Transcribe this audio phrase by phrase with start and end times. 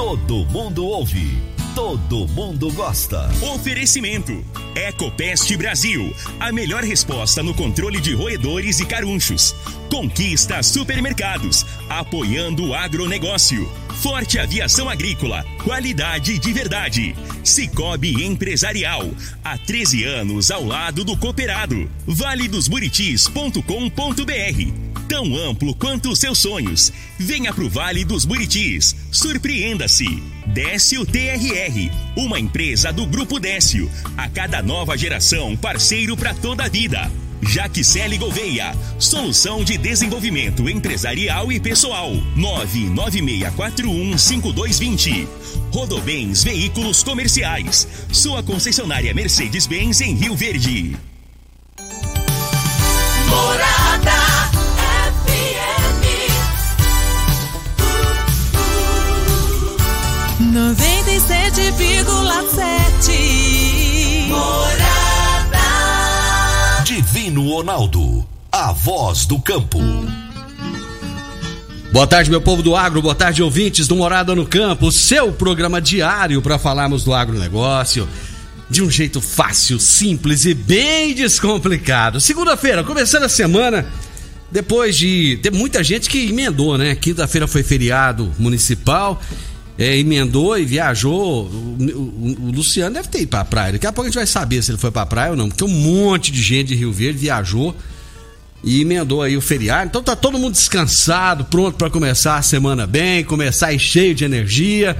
[0.00, 1.38] Todo mundo ouve.
[1.74, 3.28] Todo mundo gosta.
[3.52, 4.42] Oferecimento.
[4.74, 6.16] Ecopest Brasil.
[6.40, 9.54] A melhor resposta no controle de roedores e carunchos.
[9.90, 11.66] Conquista Supermercados.
[11.86, 13.70] Apoiando o agronegócio.
[14.00, 15.44] Forte Aviação Agrícola.
[15.62, 17.14] Qualidade de verdade.
[17.44, 19.06] Cicobi Empresarial.
[19.44, 21.90] Há 13 anos ao lado do cooperado.
[22.06, 23.60] Vale dos Buritis.com.br.
[25.06, 26.90] Tão amplo quanto os seus sonhos.
[27.18, 28.96] Venha pro Vale dos Buritis.
[29.10, 30.22] Surpreenda-se.
[30.46, 33.90] Décio TRR, uma empresa do Grupo Décio.
[34.16, 37.10] A cada nova geração, parceiro para toda a vida.
[37.42, 42.12] Jaquicele Gouveia, solução de desenvolvimento empresarial e pessoal.
[42.36, 45.26] 996415220.
[45.72, 47.88] Rodobens Veículos Comerciais.
[48.12, 50.94] Sua concessionária Mercedes-Benz em Rio Verde.
[53.28, 54.69] Morada
[63.00, 64.28] 97,7.
[64.28, 65.58] Morada.
[66.84, 68.26] Divino Ronaldo.
[68.52, 69.78] A voz do campo.
[71.92, 75.80] Boa tarde, meu povo do agro, boa tarde, ouvintes do Morada no Campo, seu programa
[75.80, 78.08] diário para falarmos do agronegócio
[78.68, 82.20] de um jeito fácil, simples e bem descomplicado.
[82.20, 83.86] Segunda-feira, começando a semana,
[84.52, 86.94] depois de ter muita gente que emendou, né?
[86.94, 89.20] Quinta-feira foi feriado municipal,
[89.80, 91.46] é, emendou e viajou.
[91.46, 93.72] O, o- o Luciano deve ter ido pra praia.
[93.72, 95.64] Daqui a pouco a gente vai saber se ele foi pra praia ou não, porque
[95.64, 97.74] um monte de gente de Rio Verde viajou
[98.62, 99.86] e emendou aí o feriado.
[99.88, 104.22] Então tá todo mundo descansado, pronto para começar a semana bem, começar aí cheio de
[104.24, 104.96] energia.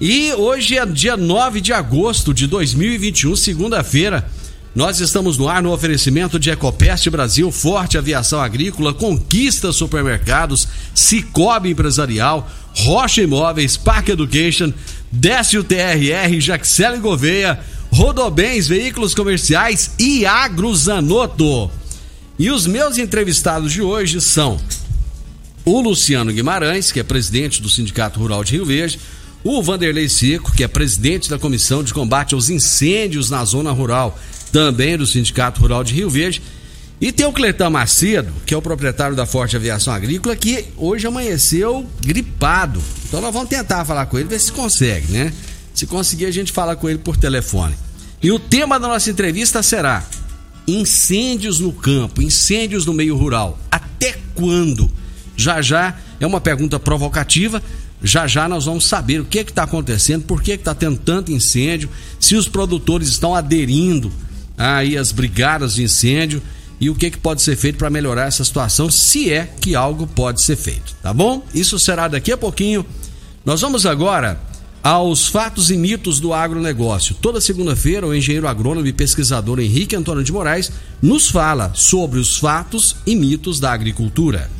[0.00, 4.28] E hoje é dia 9 de agosto de 2021, segunda-feira.
[4.74, 11.70] Nós estamos no ar no oferecimento de Ecopest Brasil, Forte Aviação Agrícola, Conquista Supermercados, Cicobi
[11.70, 14.72] Empresarial, Rocha Imóveis, Park Education,
[15.10, 17.60] Décio TRR, Jaxele Gouveia,
[17.92, 21.70] Rodobens Veículos Comerciais e Agrozanoto.
[22.38, 24.58] E os meus entrevistados de hoje são
[25.66, 28.98] o Luciano Guimarães, que é presidente do Sindicato Rural de Rio Verde,
[29.44, 34.18] o Vanderlei Seco, que é presidente da Comissão de Combate aos Incêndios na Zona Rural,
[34.52, 36.42] também do Sindicato Rural de Rio Verde,
[37.00, 41.04] e tem o Cletão Macedo, que é o proprietário da Forte Aviação Agrícola, que hoje
[41.04, 42.80] amanheceu gripado.
[43.08, 45.32] Então nós vamos tentar falar com ele, ver se consegue, né?
[45.74, 47.74] Se conseguir, a gente fala com ele por telefone.
[48.22, 50.06] E o tema da nossa entrevista será
[50.64, 53.58] incêndios no campo, incêndios no meio rural.
[53.68, 54.88] Até quando?
[55.36, 57.60] Já já é uma pergunta provocativa.
[58.00, 61.32] Já já nós vamos saber o que é está acontecendo, por que está tendo tanto
[61.32, 61.88] incêndio,
[62.20, 64.12] se os produtores estão aderindo
[64.56, 66.42] aí às brigadas de incêndio
[66.80, 70.06] e o que, que pode ser feito para melhorar essa situação, se é que algo
[70.06, 71.44] pode ser feito, tá bom?
[71.54, 72.84] Isso será daqui a pouquinho.
[73.44, 74.40] Nós vamos agora
[74.82, 77.14] aos fatos e mitos do agronegócio.
[77.14, 82.36] Toda segunda-feira, o engenheiro agrônomo e pesquisador Henrique Antônio de Moraes nos fala sobre os
[82.36, 84.50] fatos e mitos da agricultura.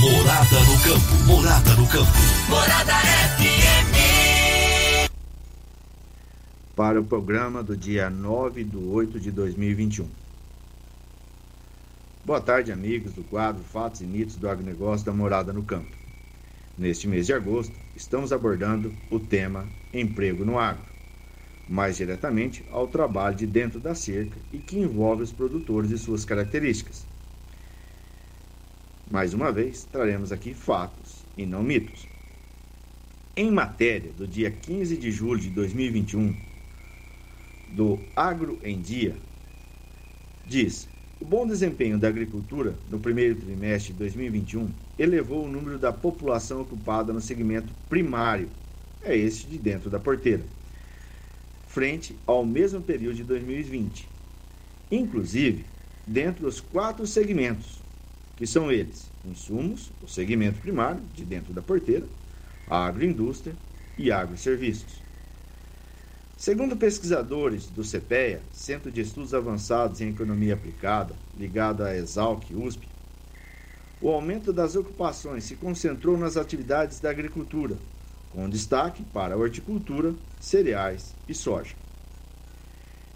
[0.00, 1.14] Morada no campo.
[1.24, 2.12] Morada no campo.
[2.48, 4.17] Morada FM.
[6.78, 10.08] Para o programa do dia 9 de 8 de 2021.
[12.24, 15.90] Boa tarde, amigos do quadro Fatos e Mitos do Agronegócio da Morada no Campo.
[16.78, 20.84] Neste mês de agosto, estamos abordando o tema Emprego no Agro,
[21.68, 26.24] mais diretamente ao trabalho de dentro da cerca e que envolve os produtores e suas
[26.24, 27.04] características.
[29.10, 32.06] Mais uma vez, traremos aqui fatos e não mitos.
[33.36, 36.46] Em matéria do dia 15 de julho de 2021,
[37.70, 39.14] do Agro em Dia,
[40.46, 40.88] diz:
[41.20, 46.62] o bom desempenho da agricultura no primeiro trimestre de 2021 elevou o número da população
[46.62, 48.48] ocupada no segmento primário,
[49.02, 50.44] é este de dentro da porteira,
[51.66, 54.08] frente ao mesmo período de 2020.
[54.90, 55.66] Inclusive,
[56.06, 57.80] dentro dos quatro segmentos,
[58.36, 62.06] que são eles: insumos, o segmento primário, de dentro da porteira,
[62.66, 63.54] agroindústria
[63.96, 65.07] e agroserviços.
[66.38, 72.86] Segundo pesquisadores do CPEA, Centro de Estudos Avançados em Economia Aplicada, ligado à Exalc USP,
[74.00, 77.76] o aumento das ocupações se concentrou nas atividades da agricultura,
[78.32, 81.74] com destaque para a horticultura, cereais e soja.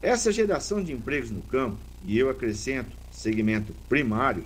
[0.03, 4.43] Essa geração de empregos no campo, e eu acrescento segmento primário,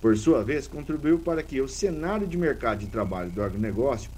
[0.00, 4.10] por sua vez, contribuiu para que o cenário de mercado de trabalho do agronegócio,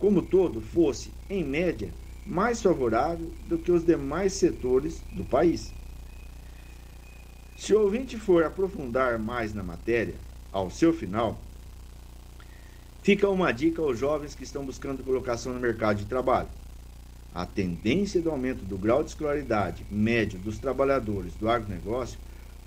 [0.00, 1.94] como todo, fosse, em média,
[2.30, 5.72] mais favorável do que os demais setores do país.
[7.58, 10.14] Se o ouvinte for aprofundar mais na matéria,
[10.52, 11.36] ao seu final,
[13.02, 16.48] fica uma dica aos jovens que estão buscando colocação no mercado de trabalho.
[17.34, 22.18] A tendência do aumento do grau de escolaridade médio dos trabalhadores do agronegócio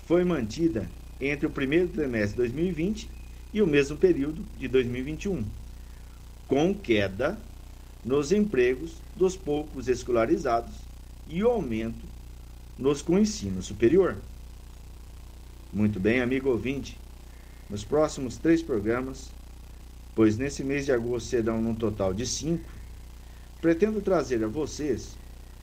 [0.06, 3.10] foi mantida entre o primeiro trimestre de 2020
[3.52, 5.42] e o mesmo período de 2021,
[6.46, 7.38] com queda
[8.04, 10.74] nos empregos dos poucos escolarizados
[11.28, 12.04] e o aumento
[12.78, 14.16] nos com ensino superior.
[15.72, 16.98] Muito bem, amigo ouvinte,
[17.68, 19.30] nos próximos três programas,
[20.14, 22.68] pois nesse mês de agosto serão num total de cinco,
[23.60, 25.16] pretendo trazer a vocês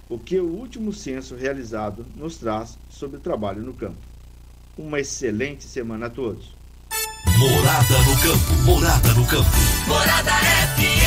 [0.09, 3.99] o que o último censo realizado nos traz sobre o trabalho no campo.
[4.77, 6.53] Uma excelente semana a todos.
[7.37, 8.53] Morada no campo.
[8.65, 9.49] Morada no campo.
[9.87, 11.00] Morada FM.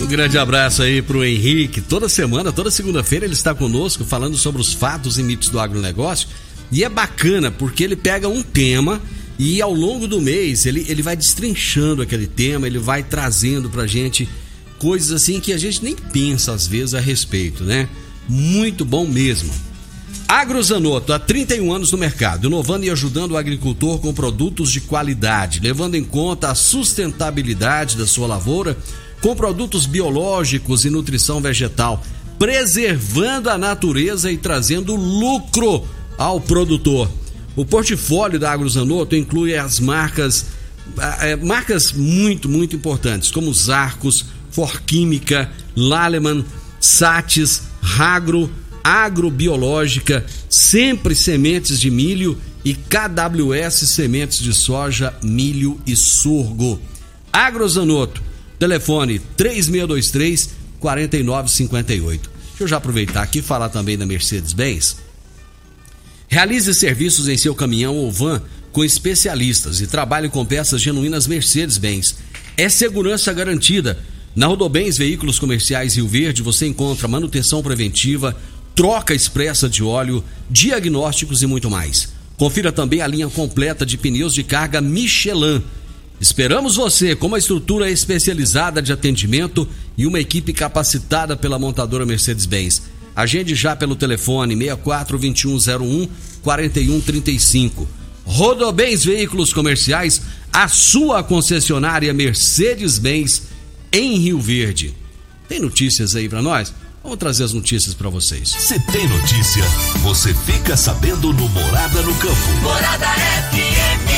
[0.00, 1.80] Um grande abraço aí pro Henrique.
[1.80, 6.28] Toda semana, toda segunda-feira ele está conosco falando sobre os fatos e mitos do agronegócio.
[6.70, 9.00] E é bacana porque ele pega um tema
[9.38, 13.86] e ao longo do mês ele, ele vai destrinchando aquele tema, ele vai trazendo pra
[13.86, 14.28] gente
[14.78, 17.88] coisas assim que a gente nem pensa às vezes a respeito, né?
[18.28, 19.52] Muito bom mesmo.
[20.26, 25.60] Agrozanoto, há 31 anos no mercado, inovando e ajudando o agricultor com produtos de qualidade,
[25.60, 28.76] levando em conta a sustentabilidade da sua lavoura
[29.22, 32.04] com produtos biológicos e nutrição vegetal,
[32.38, 35.86] preservando a natureza e trazendo lucro
[36.18, 37.08] ao produtor.
[37.54, 40.46] O portfólio da Agrozanoto inclui as marcas
[41.20, 46.44] eh, marcas muito, muito importantes, como os Arcos, Forquímica, Laleman,
[46.80, 48.50] Sates, Ragro,
[48.82, 56.80] Agrobiológica, Sempre Sementes de Milho e KWS Sementes de Soja, Milho e Sorgo.
[57.32, 58.22] Agrozanoto,
[58.62, 62.30] telefone 3623 4958.
[62.50, 64.98] Deixa eu já aproveitar aqui e falar também da Mercedes-Benz.
[66.28, 72.14] Realize serviços em seu caminhão ou van com especialistas e trabalhe com peças genuínas Mercedes-Benz.
[72.56, 73.98] É segurança garantida.
[74.34, 78.36] Na Rodobens Veículos Comerciais Rio Verde você encontra manutenção preventiva,
[78.76, 82.10] troca expressa de óleo, diagnósticos e muito mais.
[82.36, 85.64] Confira também a linha completa de pneus de carga Michelin.
[86.22, 92.82] Esperamos você com uma estrutura especializada de atendimento e uma equipe capacitada pela montadora Mercedes-Benz.
[93.14, 96.08] Agende já pelo telefone 64 2101
[96.40, 97.88] 4135.
[98.24, 100.22] Rodobens Veículos Comerciais,
[100.52, 103.42] a sua concessionária Mercedes-Benz
[103.90, 104.94] em Rio Verde.
[105.48, 106.72] Tem notícias aí para nós?
[107.02, 108.48] Vamos trazer as notícias para vocês.
[108.48, 109.64] Se tem notícia,
[110.04, 112.48] você fica sabendo no Morada no campo.
[112.62, 113.08] Morada
[113.50, 114.11] FM.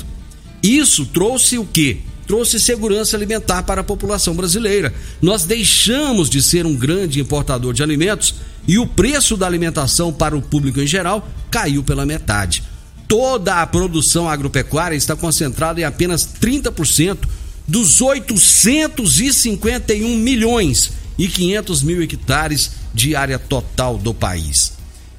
[0.63, 2.01] Isso trouxe o quê?
[2.27, 4.93] Trouxe segurança alimentar para a população brasileira.
[5.23, 8.35] Nós deixamos de ser um grande importador de alimentos
[8.69, 12.63] e o preço da alimentação para o público em geral caiu pela metade.
[13.13, 17.29] Toda a produção agropecuária está concentrada em apenas 30%
[17.69, 24.73] dos 851 milhões e 500 mil hectares de área total do país.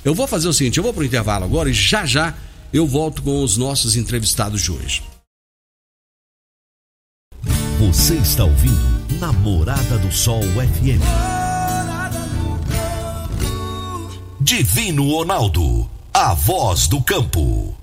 [0.04, 2.34] Eu vou fazer o seguinte, eu vou para o intervalo agora e já já
[2.74, 5.04] eu volto com os nossos entrevistados de hoje.
[7.78, 11.04] Você está ouvindo Namorada do Sol FM.
[14.42, 17.83] Divino Ronaldo, a voz do campo.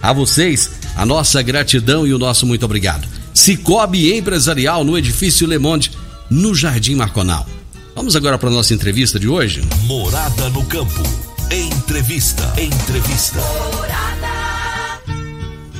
[0.00, 3.06] A vocês, a nossa gratidão e o nosso muito obrigado.
[3.34, 5.90] Cicobi Empresarial no edifício Le Monde,
[6.30, 7.46] no Jardim Marconal.
[7.94, 9.62] Vamos agora para a nossa entrevista de hoje?
[9.84, 11.02] Morada no campo.
[11.50, 12.42] Entrevista.
[12.60, 13.40] Entrevista.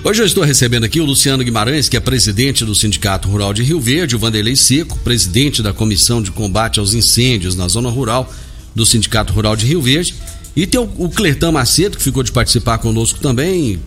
[0.04, 3.64] Hoje eu estou recebendo aqui o Luciano Guimarães, que é presidente do Sindicato Rural de
[3.64, 8.32] Rio Verde, o Vanderlei Seco, presidente da Comissão de Combate aos Incêndios na Zona Rural
[8.72, 10.14] do Sindicato Rural de Rio Verde.
[10.56, 13.78] E tem o, o Macedo, que ficou de participar conosco também.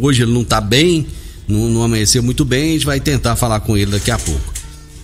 [0.00, 1.04] Hoje ele não está bem,
[1.48, 4.52] não, não amanheceu muito bem, a gente vai tentar falar com ele daqui a pouco.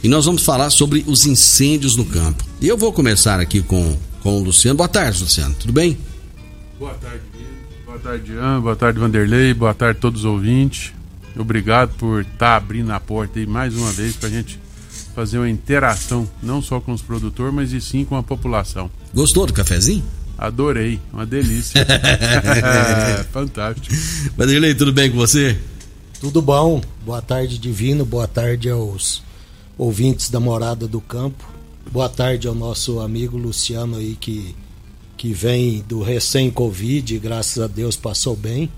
[0.00, 2.44] E nós vamos falar sobre os incêndios no campo.
[2.60, 4.76] E eu vou começar aqui com, com o Luciano.
[4.76, 5.56] Boa tarde, Luciano.
[5.58, 5.98] Tudo bem?
[6.78, 7.22] Boa tarde,
[7.84, 8.60] Boa tarde, Ian.
[8.60, 9.52] Boa tarde, Vanderlei.
[9.52, 10.92] Boa tarde a todos os ouvintes.
[11.37, 14.60] Obrigado por estar tá abrindo a porta aí mais uma vez para a gente
[15.16, 18.88] fazer uma interação, não só com os produtores, mas e sim com a população.
[19.12, 20.04] Gostou do cafezinho?
[20.38, 21.85] Adorei, uma delícia.
[23.33, 23.92] Fantástico.
[24.37, 25.59] Vanderlei, tudo bem com você?
[26.21, 26.80] Tudo bom.
[27.04, 28.04] Boa tarde, Divino.
[28.04, 29.21] Boa tarde aos
[29.76, 31.45] ouvintes da Morada do Campo.
[31.90, 34.54] Boa tarde ao nosso amigo Luciano aí que,
[35.16, 38.71] que vem do recém-Covid, graças a Deus passou bem.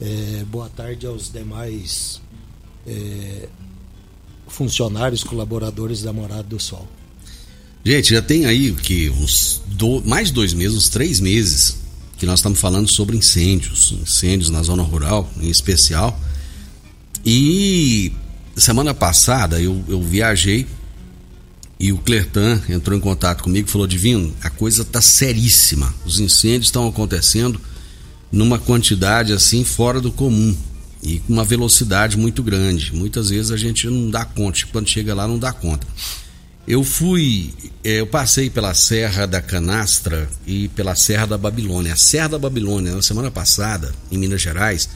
[0.00, 2.20] É, boa tarde aos demais
[2.86, 3.48] é,
[4.48, 6.88] funcionários, colaboradores da Morada do Sol.
[7.84, 11.78] Gente, já tem aí que uns do, mais dois meses, uns três meses,
[12.18, 16.20] que nós estamos falando sobre incêndios, incêndios na zona rural em especial.
[17.24, 18.12] E
[18.56, 20.66] semana passada eu, eu viajei
[21.80, 25.94] e o Clertan entrou em contato comigo e falou: Divino, a coisa tá seríssima.
[26.04, 27.60] Os incêndios estão acontecendo
[28.32, 30.56] numa quantidade assim fora do comum
[31.02, 32.94] e com uma velocidade muito grande.
[32.94, 35.86] Muitas vezes a gente não dá conta, quando chega lá não dá conta.
[36.68, 37.50] Eu fui,
[37.82, 41.94] é, eu passei pela Serra da Canastra e pela Serra da Babilônia.
[41.94, 44.86] A Serra da Babilônia, na semana passada, em Minas Gerais,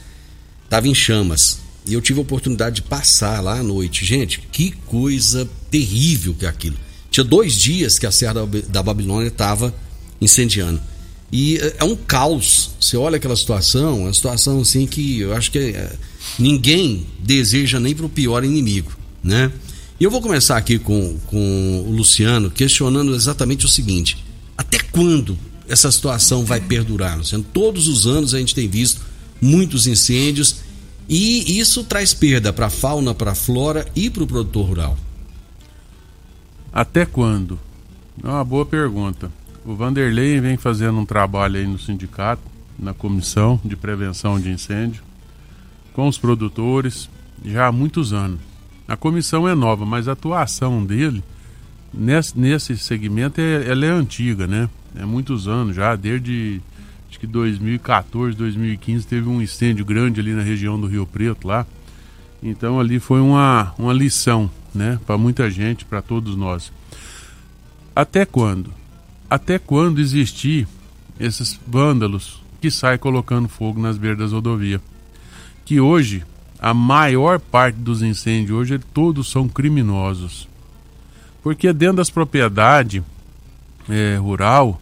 [0.65, 1.57] estava em chamas.
[1.87, 4.05] E eu tive a oportunidade de passar lá à noite.
[4.05, 6.77] Gente, que coisa terrível que é aquilo.
[7.09, 9.73] Tinha dois dias que a Serra da Babilônia estava
[10.21, 10.79] incendiando.
[11.31, 12.69] E é, é um caos.
[12.79, 15.91] Você olha aquela situação, é uma situação assim que eu acho que é,
[16.37, 18.91] ninguém deseja nem para o pior inimigo,
[19.23, 19.51] né?
[19.99, 24.23] E eu vou começar aqui com, com o Luciano questionando exatamente o seguinte:
[24.57, 27.45] até quando essa situação vai perdurar, Luciano?
[27.53, 29.01] Todos os anos a gente tem visto
[29.41, 30.57] muitos incêndios
[31.07, 34.97] e isso traz perda para a fauna, para a flora e para o produtor rural.
[36.71, 37.59] Até quando?
[38.23, 39.31] É uma boa pergunta.
[39.65, 42.41] O Vanderlei vem fazendo um trabalho aí no sindicato,
[42.77, 45.03] na comissão de prevenção de incêndio,
[45.93, 47.09] com os produtores,
[47.45, 48.39] já há muitos anos.
[48.87, 51.23] A comissão é nova, mas a atuação dele
[51.93, 54.69] nesse, nesse segmento é, ela é antiga, né?
[54.95, 56.61] É muitos anos já, desde
[57.09, 61.65] acho que 2014, 2015 teve um incêndio grande ali na região do Rio Preto lá.
[62.41, 66.71] Então ali foi uma, uma lição, né, para muita gente, para todos nós.
[67.95, 68.73] Até quando?
[69.29, 70.67] Até quando existir
[71.19, 74.81] esses vândalos que saem colocando fogo nas beiras das rodovias?
[75.63, 76.23] Que hoje
[76.63, 80.47] a maior parte dos incêndios hoje todos são criminosos.
[81.43, 83.03] Porque dentro das propriedades
[83.89, 84.81] é, rural,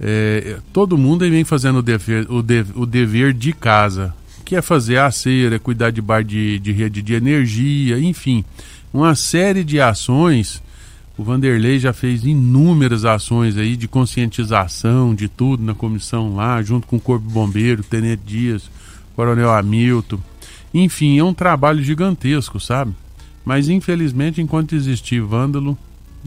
[0.00, 4.12] é, todo mundo vem fazendo o dever, o, de, o dever de casa,
[4.44, 8.44] que é fazer a cera, cuidar de bar de, de rede de energia, enfim,
[8.92, 10.60] uma série de ações.
[11.16, 16.88] O Vanderlei já fez inúmeras ações aí de conscientização de tudo na comissão lá, junto
[16.88, 18.68] com o Corpo Bombeiro, Tenente Dias,
[19.14, 20.18] Coronel Hamilton.
[20.74, 22.94] Enfim, é um trabalho gigantesco, sabe?
[23.44, 25.76] Mas infelizmente, enquanto existir vândalo,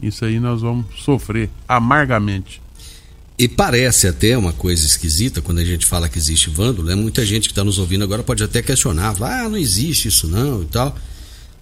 [0.02, 2.60] isso aí nós vamos sofrer amargamente.
[3.38, 6.94] E parece até uma coisa esquisita quando a gente fala que existe vândalo, né?
[6.94, 10.62] Muita gente que está nos ouvindo agora pode até questionar, ah, não existe isso não
[10.62, 10.96] e tal.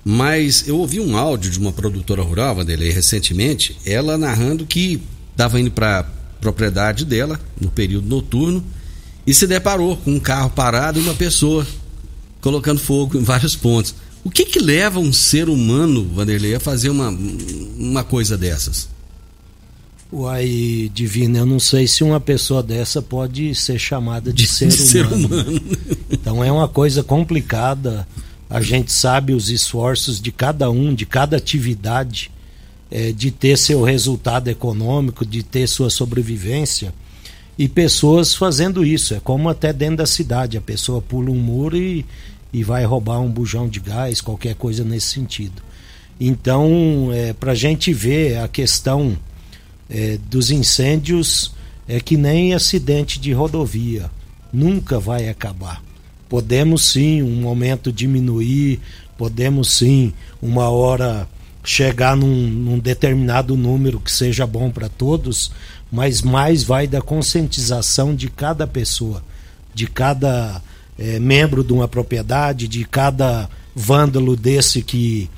[0.05, 5.59] Mas eu ouvi um áudio de uma produtora rural, Vanderlei, recentemente, ela narrando que estava
[5.59, 6.07] indo para
[6.41, 8.62] propriedade dela no período noturno
[9.26, 11.67] e se deparou com um carro parado e uma pessoa
[12.44, 13.94] colocando fogo em vários pontos.
[14.22, 17.08] O que que leva um ser humano, Vanderlei, a fazer uma,
[17.78, 18.86] uma coisa dessas?
[20.12, 24.76] Uai, Divina, eu não sei se uma pessoa dessa pode ser chamada de, ser, de
[24.76, 25.26] ser humano.
[25.26, 25.62] humano.
[26.10, 28.06] Então é uma coisa complicada.
[28.48, 32.30] A gente sabe os esforços de cada um, de cada atividade,
[32.90, 36.92] é, de ter seu resultado econômico, de ter sua sobrevivência.
[37.56, 39.14] E pessoas fazendo isso.
[39.14, 40.56] É como até dentro da cidade.
[40.56, 42.04] A pessoa pula um muro e,
[42.54, 45.61] e vai roubar um bujão de gás, qualquer coisa nesse sentido.
[46.20, 49.18] Então, é, para a gente ver a questão
[49.90, 51.52] é, dos incêndios
[51.88, 54.08] é que nem acidente de rodovia,
[54.52, 55.82] nunca vai acabar.
[56.28, 58.80] Podemos sim, um momento diminuir,
[59.18, 61.28] podemos sim, uma hora
[61.64, 65.50] chegar num, num determinado número que seja bom para todos,
[65.90, 69.25] mas mais vai da conscientização de cada pessoa,
[69.75, 70.62] de cada
[70.98, 75.28] é, membro de uma propriedade, de cada vândalo desse que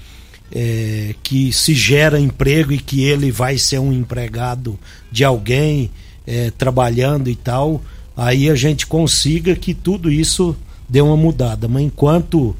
[0.52, 4.78] é, que se gera emprego e que ele vai ser um empregado
[5.10, 5.90] de alguém
[6.26, 7.82] é, trabalhando e tal,
[8.16, 10.56] aí a gente consiga que tudo isso
[10.88, 11.66] dê uma mudada.
[11.68, 12.54] Mas enquanto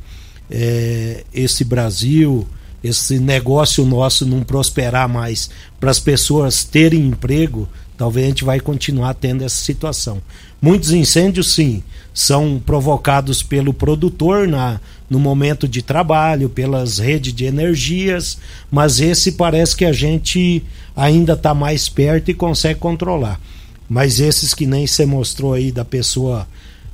[0.51, 2.47] é, esse Brasil,
[2.83, 8.61] esse negócio nosso não prosperar mais para as pessoas terem emprego, talvez a gente vai
[8.61, 10.21] continuar tendo essa situação.
[10.61, 11.83] Muitos incêndios, sim,
[12.17, 18.39] são provocados pelo produtor na, no momento de trabalho, pelas redes de energias,
[18.71, 20.65] mas esse parece que a gente
[20.97, 23.39] ainda está mais perto e consegue controlar.
[23.87, 26.49] Mas esses que nem se mostrou aí da pessoa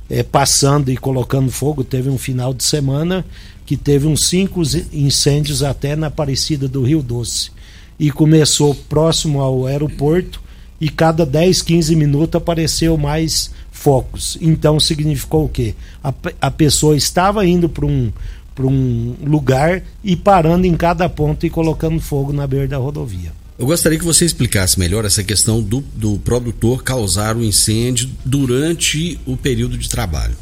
[0.09, 3.25] é, passando e colocando fogo, teve um final de semana
[3.65, 4.61] que teve uns cinco
[4.91, 7.49] incêndios até na Aparecida do Rio Doce.
[7.97, 10.42] E começou próximo ao aeroporto
[10.83, 14.37] e cada 10, 15 minutos apareceu mais focos.
[14.41, 15.75] Então significou o quê?
[16.03, 18.11] A, a pessoa estava indo para um,
[18.59, 23.31] um lugar e parando em cada ponto e colocando fogo na beira da rodovia.
[23.57, 29.17] Eu gostaria que você explicasse melhor essa questão do, do produtor causar o incêndio durante
[29.25, 30.35] o período de trabalho.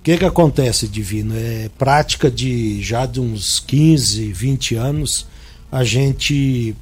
[0.00, 1.32] O que, que acontece, Divino?
[1.36, 5.28] É prática de já de uns 15, 20 anos
[5.70, 6.74] a gente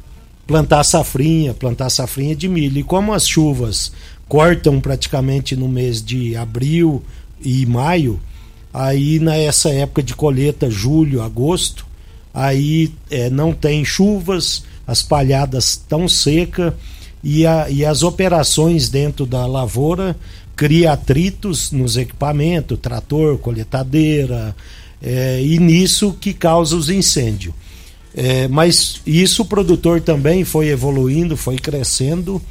[0.49, 2.79] plantar safrinha, plantar safrinha de milho.
[2.79, 3.93] E como as chuvas
[4.27, 7.03] cortam praticamente no mês de abril
[7.41, 8.19] e maio,
[8.73, 11.87] aí nessa época de colheita, julho, agosto,
[12.33, 16.73] aí é, não tem chuvas, as palhadas estão secas
[17.23, 20.17] e, a, e as operações dentro da lavoura
[20.57, 24.57] cria atritos nos equipamentos, trator, coletadeira,
[25.03, 27.55] é, e nisso que causa os incêndios.
[28.21, 32.43] É, mas isso o produtor também foi evoluindo, foi crescendo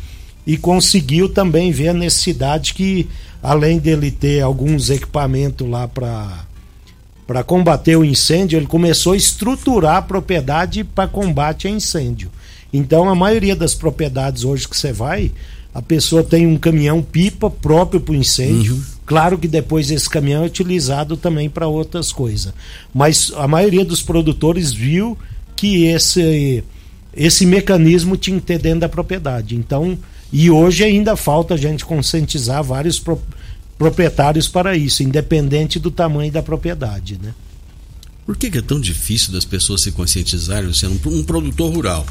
[0.45, 3.05] e conseguiu também ver a necessidade que,
[3.43, 10.01] além dele ter alguns equipamentos lá para combater o incêndio, ele começou a estruturar a
[10.01, 12.31] propriedade para combate a incêndio.
[12.71, 15.33] Então, a maioria das propriedades hoje que você vai,
[15.73, 18.75] a pessoa tem um caminhão pipa próprio para o incêndio.
[18.75, 18.83] Uhum.
[19.05, 22.53] Claro que depois esse caminhão é utilizado também para outras coisas.
[22.93, 25.17] Mas a maioria dos produtores viu
[25.57, 26.63] que esse,
[27.13, 29.55] esse mecanismo tinha que ter dentro da propriedade.
[29.55, 29.97] Então,
[30.31, 33.21] e hoje ainda falta a gente conscientizar vários pro,
[33.77, 37.33] proprietários para isso, independente do tamanho da propriedade, né?
[38.25, 42.05] Por que, é tão difícil das pessoas se conscientizarem, sendo um, produtor rural,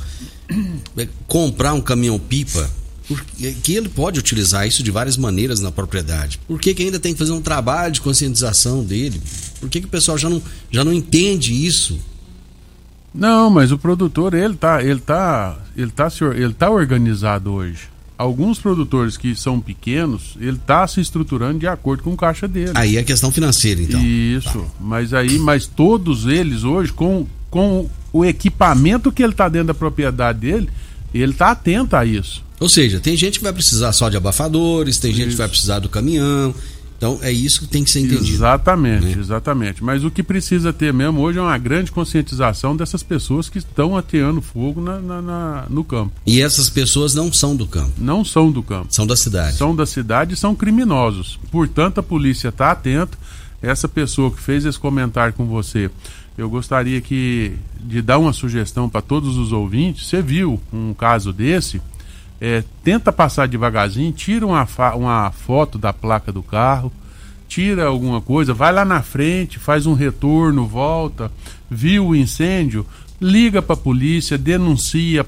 [0.96, 2.70] é, comprar um caminhão pipa,
[3.06, 6.40] porque, que ele pode utilizar isso de várias maneiras na propriedade?
[6.48, 9.20] Por que, que ainda tem que fazer um trabalho de conscientização dele?
[9.60, 11.98] Por que, que o pessoal já não, já não entende isso?
[13.16, 17.88] Não, mas o produtor, ele tá, ele tá, ele tá, ele tá organizado hoje.
[18.18, 22.72] Alguns produtores que são pequenos, ele tá se estruturando de acordo com o caixa dele.
[22.74, 24.00] Aí é questão financeira, então.
[24.02, 24.66] Isso, tá.
[24.80, 29.74] mas aí, mas todos eles hoje, com, com o equipamento que ele tá dentro da
[29.74, 30.68] propriedade dele,
[31.12, 32.44] ele tá atento a isso.
[32.58, 35.20] Ou seja, tem gente que vai precisar só de abafadores, tem isso.
[35.20, 36.54] gente que vai precisar do caminhão,
[36.96, 38.26] então é isso que tem que ser entendido.
[38.26, 39.16] Exatamente, né?
[39.18, 39.84] exatamente.
[39.84, 43.96] Mas o que precisa ter mesmo hoje é uma grande conscientização dessas pessoas que estão
[43.96, 46.12] ateando fogo na, na, na, no campo.
[46.26, 47.92] E essas pessoas não são do campo?
[47.98, 48.86] Não são do campo.
[48.90, 49.56] São da cidade.
[49.56, 51.38] São da cidade e são criminosos.
[51.50, 53.16] Portanto, a polícia está atenta.
[53.60, 55.90] Essa pessoa que fez esse comentário com você,
[56.36, 60.08] eu gostaria que de dar uma sugestão para todos os ouvintes.
[60.08, 61.80] Você viu um caso desse?
[62.40, 66.92] É, tenta passar devagarzinho, tira uma, uma foto da placa do carro,
[67.48, 71.30] tira alguma coisa, vai lá na frente, faz um retorno, volta,
[71.70, 72.86] viu o incêndio,
[73.20, 75.24] liga para a polícia, denuncia,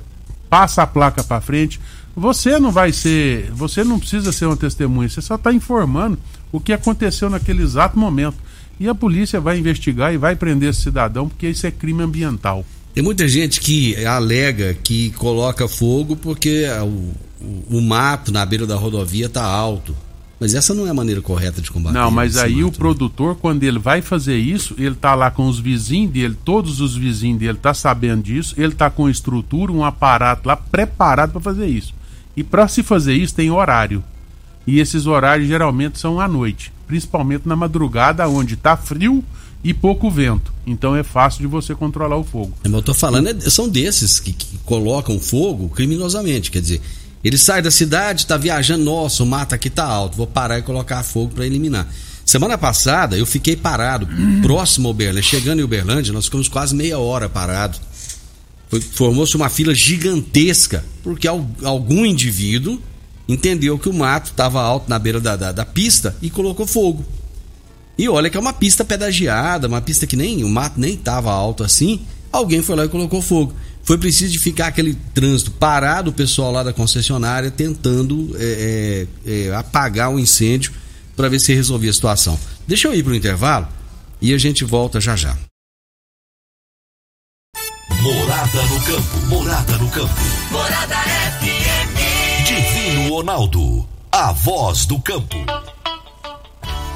[0.48, 1.80] passa a placa para frente.
[2.16, 6.18] Você não vai ser, você não precisa ser uma testemunha, você só está informando
[6.50, 8.36] o que aconteceu naquele exato momento.
[8.80, 12.64] E a polícia vai investigar e vai prender esse cidadão, porque isso é crime ambiental.
[12.98, 18.66] Tem muita gente que alega que coloca fogo porque o, o, o mato na beira
[18.66, 19.94] da rodovia está alto.
[20.40, 21.96] Mas essa não é a maneira correta de combater.
[21.96, 22.78] Não, mas aí o mato, né?
[22.78, 26.96] produtor, quando ele vai fazer isso, ele tá lá com os vizinhos dele, todos os
[26.96, 31.68] vizinhos dele tá sabendo disso, ele tá com estrutura, um aparato lá preparado para fazer
[31.68, 31.94] isso.
[32.36, 34.02] E para se fazer isso tem horário.
[34.66, 39.22] E esses horários geralmente são à noite, principalmente na madrugada, onde tá frio
[39.64, 40.52] e pouco vento.
[40.66, 42.52] Então é fácil de você controlar o fogo.
[42.64, 46.50] É, mas eu tô falando, é- são desses que, que colocam fogo criminosamente.
[46.50, 46.80] Quer dizer,
[47.24, 50.62] ele sai da cidade, tá viajando, nossa, o mato aqui tá alto, vou parar e
[50.62, 51.88] colocar fogo para eliminar.
[52.24, 54.06] Semana passada eu fiquei parado,
[54.42, 57.78] próximo a Uberlândia, chegando em Uberlândia, nós ficamos quase meia hora parado.
[58.68, 62.80] Foi- Formou-se uma fila gigantesca, porque al- algum indivíduo
[63.26, 67.04] entendeu que o mato estava alto na beira da, da, da pista e colocou fogo.
[67.98, 71.32] E olha que é uma pista pedagiada, uma pista que nem o mato nem estava
[71.32, 72.00] alto assim.
[72.30, 73.52] Alguém foi lá e colocou fogo.
[73.82, 79.46] Foi preciso de ficar aquele trânsito parado, o pessoal lá da concessionária tentando é, é,
[79.48, 80.72] é, apagar o incêndio
[81.16, 82.38] para ver se resolvia a situação.
[82.66, 83.66] Deixa eu ir para o intervalo
[84.20, 85.36] e a gente volta já já.
[88.00, 89.26] Morada no campo.
[89.26, 90.14] Morada no campo.
[90.52, 90.96] Morada
[91.40, 92.46] FM.
[92.46, 93.88] Divino Ronaldo.
[94.12, 95.36] A voz do campo.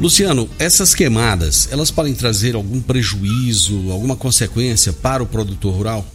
[0.00, 6.06] Luciano, essas queimadas, elas podem trazer algum prejuízo, alguma consequência para o produtor rural?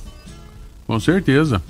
[0.88, 1.62] Com certeza.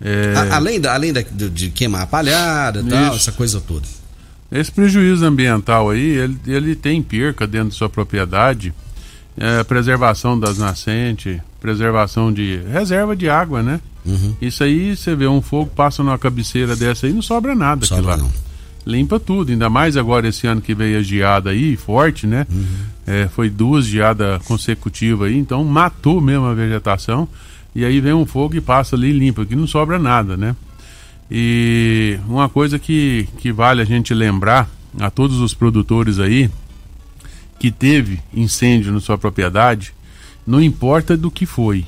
[0.00, 3.86] É, A- além da, além da- de, queimar a palhada e tal, essa coisa toda.
[4.50, 8.72] Esse prejuízo ambiental aí, ele, ele tem perca dentro de sua propriedade,
[9.36, 13.80] é, preservação das nascentes, preservação de reserva de água, né?
[14.06, 14.34] Uhum.
[14.40, 18.12] Isso aí, você vê um fogo, passa numa cabeceira dessa aí, não sobra nada Sobra
[18.12, 18.16] lá.
[18.16, 18.30] não.
[18.90, 22.46] Limpa tudo, ainda mais agora esse ano que veio a geada aí, forte, né?
[22.50, 22.66] Uhum.
[23.06, 27.28] É, foi duas geadas consecutivas aí, então matou mesmo a vegetação.
[27.74, 30.56] E aí vem um fogo e passa ali e limpa, que não sobra nada, né?
[31.30, 36.50] E uma coisa que, que vale a gente lembrar a todos os produtores aí
[37.60, 39.92] que teve incêndio na sua propriedade,
[40.46, 41.84] não importa do que foi,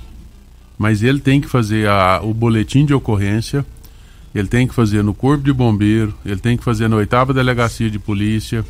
[0.79, 3.67] mas ele tem que fazer a- o boletim de ocorrência,
[4.35, 7.91] ele tem que fazer no corpo de bombeiro, ele tem que fazer na oitava delegacia
[7.91, 8.65] de polícia.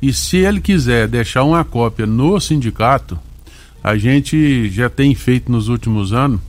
[0.00, 3.18] E se ele quiser deixar uma cópia no sindicato,
[3.82, 6.40] a gente já tem feito nos últimos anos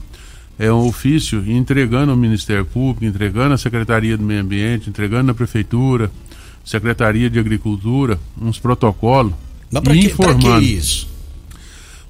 [0.58, 5.34] é um ofício entregando ao Ministério Público, entregando à Secretaria do Meio Ambiente, entregando à
[5.34, 6.10] Prefeitura,
[6.64, 9.32] Secretaria de Agricultura, uns protocolos
[9.70, 10.60] Mas pra que, pra informando.
[10.60, 11.08] que isso?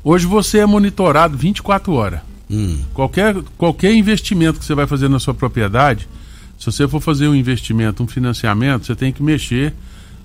[0.03, 2.21] Hoje você é monitorado 24 horas.
[2.51, 6.09] Hum, Qualquer, qualquer investimento que você vai fazer na sua propriedade,
[6.59, 9.73] se você for fazer um investimento, um financiamento, você tem que mexer.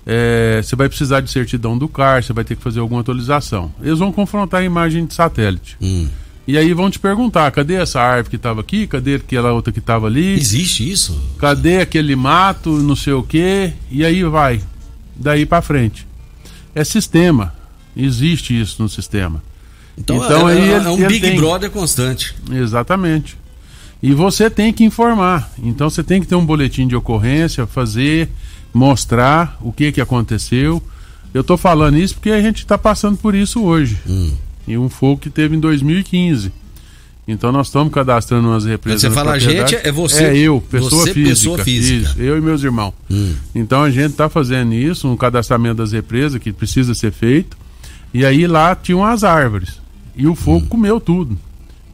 [0.06, 3.72] é, você vai precisar de certidão do CAR, você vai ter que fazer alguma atualização.
[3.82, 5.76] Eles vão confrontar a imagem de satélite.
[5.80, 6.08] hum.
[6.46, 8.86] E aí vão te perguntar: cadê essa árvore que estava aqui?
[8.86, 10.34] Cadê aquela outra que estava ali?
[10.34, 11.18] Existe isso?
[11.38, 13.72] Cadê aquele mato, não sei o quê?
[13.90, 14.60] E aí vai.
[15.16, 16.06] Daí para frente.
[16.74, 17.54] É sistema.
[17.96, 19.42] Existe isso no sistema.
[19.96, 22.34] Então, Então, é, aí é- é um Big tem- Brother constante.
[22.52, 23.38] Exatamente.
[24.06, 25.50] E você tem que informar.
[25.62, 28.28] Então você tem que ter um boletim de ocorrência, fazer,
[28.72, 30.82] mostrar o que, que aconteceu.
[31.32, 33.96] Eu estou falando isso porque a gente está passando por isso hoje.
[34.06, 34.32] Hum.
[34.68, 36.52] E um fogo que teve em 2015.
[37.26, 39.00] Então nós estamos cadastrando umas represas.
[39.02, 39.70] Quando você fala propriedade.
[39.72, 41.28] gente, é você- É eu, pessoa você, física.
[41.30, 42.10] pessoa física.
[42.10, 42.92] Isso, eu e meus irmãos.
[43.10, 43.34] Hum.
[43.54, 47.56] Então a gente está fazendo isso, um cadastramento das represas que precisa ser feito.
[48.12, 49.80] E aí lá tinham as árvores.
[50.14, 51.38] E o fogo comeu tudo.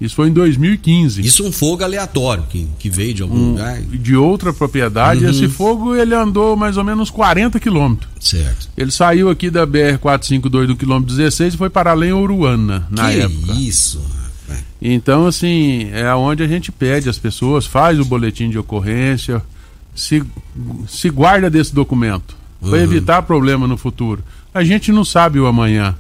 [0.01, 1.21] Isso foi em 2015.
[1.21, 1.25] Hum.
[1.25, 3.81] Isso é um fogo aleatório que, que veio de algum Um- lugar.
[3.83, 5.25] de outra propriedade.
[5.25, 5.31] Uhum.
[5.31, 8.11] Esse fogo ele andou mais ou menos 40 quilômetros.
[8.19, 8.69] Certo.
[8.77, 13.11] Ele saiu aqui da BR-452 do quilômetro 16 e foi parar lá em Uruana, na
[13.11, 13.53] que época.
[13.53, 14.65] isso, rapaz.
[14.81, 19.43] Então, assim, é onde a gente pede às pessoas, faz o boletim de ocorrência,
[19.95, 20.23] se,
[20.89, 22.77] se guarda desse documento, para Uhum.
[22.77, 24.25] evitar problema no futuro.
[24.55, 25.95] A gente não sabe o amanhã,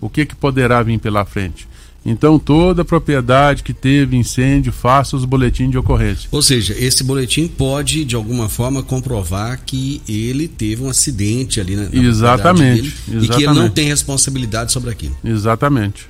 [0.00, 1.68] o que, que poderá vir pela frente.
[2.08, 6.28] Então, toda propriedade que teve incêndio, faça os boletins de ocorrência.
[6.30, 11.74] Ou seja, esse boletim pode, de alguma forma, comprovar que ele teve um acidente ali
[11.74, 13.72] na, na Exatamente, propriedade dele E que ele não exatamente.
[13.74, 15.16] tem responsabilidade sobre aquilo.
[15.24, 16.06] Exatamente.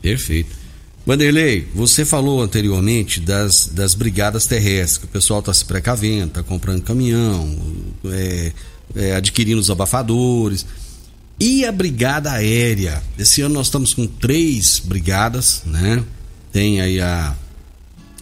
[0.00, 0.56] Perfeito.
[1.04, 6.42] Vanderlei, você falou anteriormente das, das brigadas terrestres, que o pessoal está se precavendo, está
[6.42, 7.58] comprando caminhão,
[8.06, 8.52] é,
[8.94, 10.64] é, adquirindo os abafadores.
[11.40, 13.00] E a brigada aérea?
[13.16, 16.02] Esse ano nós estamos com três brigadas, né?
[16.50, 17.34] Tem aí a,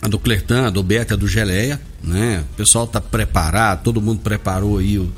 [0.02, 2.44] a do Clertan, a do Beta, a do Geleia, né?
[2.52, 5.10] O pessoal está preparado, todo mundo preparou aí o,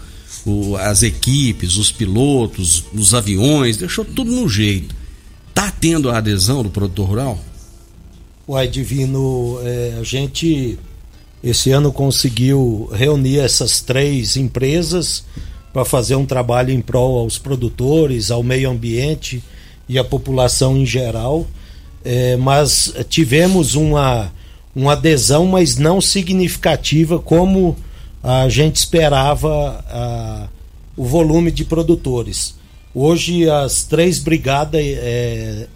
[0.47, 4.95] o, as equipes, os pilotos, os aviões, deixou tudo no jeito.
[5.53, 7.45] Tá tendo a adesão do produtor rural?
[8.49, 10.79] Uai, Divino, é, a gente
[11.43, 15.25] esse ano conseguiu reunir essas três empresas
[15.73, 19.43] para fazer um trabalho em prol aos produtores, ao meio ambiente
[19.89, 21.47] e à população em geral.
[22.05, 24.33] É, mas tivemos uma,
[24.75, 27.77] uma adesão, mas não significativa como
[28.23, 30.49] a gente esperava a,
[30.97, 32.55] o volume de produtores.
[32.95, 35.67] Hoje as três brigadas é,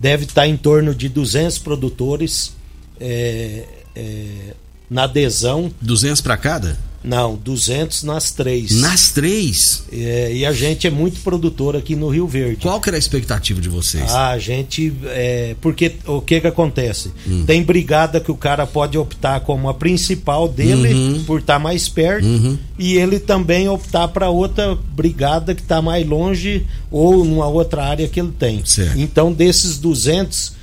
[0.00, 2.54] deve estar em torno de 200 produtores
[3.00, 4.54] é, é,
[4.90, 5.72] na adesão.
[5.80, 6.78] 200 para cada?
[7.04, 8.72] Não, 200 nas três.
[8.80, 9.84] Nas três?
[9.92, 12.58] É, e a gente é muito produtor aqui no Rio Verde.
[12.62, 14.10] Qual que era a expectativa de vocês?
[14.10, 14.92] Ah, a gente.
[15.06, 17.10] É, porque o que que acontece?
[17.26, 17.44] Hum.
[17.44, 21.24] Tem brigada que o cara pode optar como a principal dele, uhum.
[21.24, 22.58] por estar tá mais perto, uhum.
[22.78, 28.08] e ele também optar para outra brigada que está mais longe ou numa outra área
[28.08, 28.64] que ele tem.
[28.64, 28.98] Certo.
[28.98, 30.61] Então, desses 200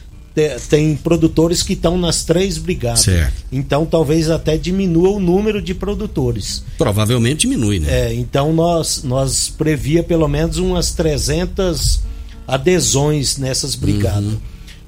[0.69, 3.01] tem produtores que estão nas três brigadas.
[3.01, 3.33] Certo.
[3.51, 6.63] Então talvez até diminua o número de produtores.
[6.77, 7.87] Provavelmente diminui, né?
[7.89, 12.01] É, então nós, nós previa pelo menos umas 300
[12.47, 14.23] adesões nessas brigadas.
[14.23, 14.37] Uhum.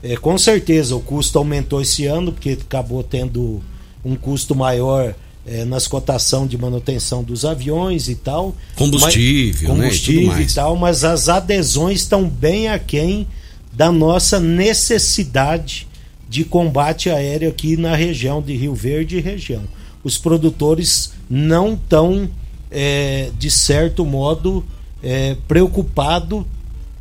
[0.03, 3.61] É, com certeza o custo aumentou esse ano, porque acabou tendo
[4.03, 5.13] um custo maior
[5.45, 8.55] é, nas cotação de manutenção dos aviões e tal.
[8.75, 10.41] Combustível, mas, combustível né?
[10.41, 13.27] e, e tal, mas as adesões estão bem aquém
[13.71, 15.87] da nossa necessidade
[16.27, 19.63] de combate aéreo aqui na região de Rio Verde e região.
[20.03, 22.29] Os produtores não estão,
[22.69, 24.63] é, de certo modo,
[25.03, 26.45] é, preocupados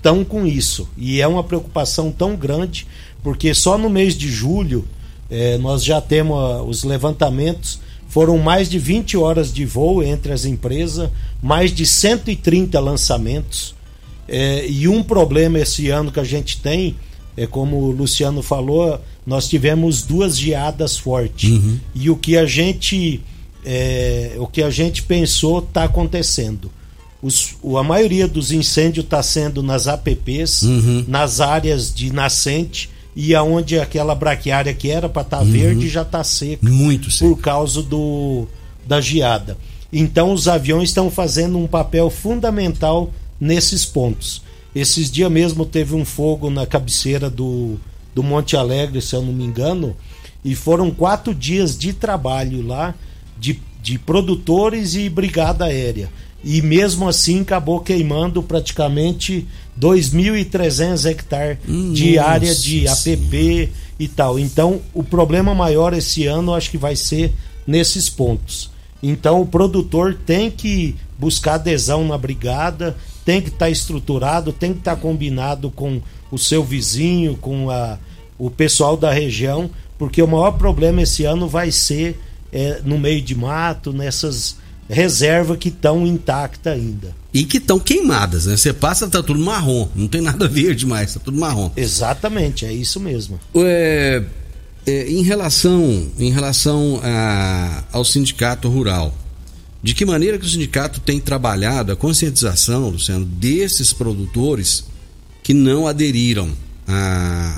[0.03, 0.89] tão com isso.
[0.97, 2.87] E é uma preocupação tão grande,
[3.23, 4.85] porque só no mês de julho
[5.31, 7.81] é, nós já temos os levantamentos.
[8.09, 11.09] Foram mais de 20 horas de voo entre as empresas,
[11.41, 13.75] mais de 130 lançamentos.
[14.31, 16.95] É, e um problema esse ano que a gente tem,
[17.37, 21.51] é como o Luciano falou, nós tivemos duas geadas fortes.
[21.51, 21.81] Uhum.
[21.95, 23.21] E o que a gente
[23.65, 26.71] é, o que a gente pensou está acontecendo.
[27.21, 31.05] Os, a maioria dos incêndios está sendo nas APPs, uhum.
[31.07, 35.51] nas áreas de nascente e aonde aquela braquiária que era para estar tá uhum.
[35.51, 36.67] verde já está seca.
[36.69, 37.29] Muito seca.
[37.29, 38.47] Por causa do,
[38.87, 39.59] da geada.
[39.93, 43.11] Então os aviões estão fazendo um papel fundamental
[43.41, 44.43] nesses pontos.
[44.75, 47.77] Esses dias mesmo teve um fogo na cabeceira do,
[48.15, 49.97] do Monte Alegre, se eu não me engano,
[50.45, 52.95] e foram quatro dias de trabalho lá
[53.39, 56.11] de, de produtores e brigada aérea.
[56.43, 59.47] E mesmo assim acabou queimando praticamente
[59.79, 61.59] 2.300 hectares
[61.93, 64.39] de área de APP e tal.
[64.39, 67.33] Então, o problema maior esse ano acho que vai ser
[67.67, 68.71] nesses pontos.
[69.03, 74.73] Então, o produtor tem que buscar adesão na brigada, tem que estar tá estruturado, tem
[74.73, 77.99] que estar tá combinado com o seu vizinho, com a,
[78.39, 82.19] o pessoal da região, porque o maior problema esse ano vai ser
[82.53, 84.57] é, no meio de mato, nessas
[84.89, 87.15] reservas que estão intactas ainda.
[87.33, 88.57] E que estão queimadas, né?
[88.57, 91.71] Você passa, tá tudo marrom, não tem nada verde mais, tá tudo marrom.
[91.77, 93.39] Exatamente, é isso mesmo.
[93.55, 94.23] É,
[94.87, 99.15] é, em relação, em relação a, ao sindicato rural,
[99.83, 104.87] de que maneira que o sindicato tem trabalhado a conscientização, Luciano, desses produtores
[105.43, 106.51] que não aderiram